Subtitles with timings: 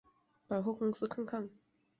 [0.47, 1.47] 百货公司看看